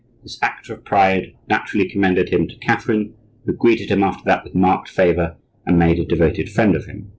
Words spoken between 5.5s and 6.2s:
and made a